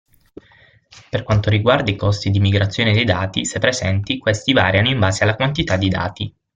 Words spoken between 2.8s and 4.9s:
dei dati, se presenti, questi variano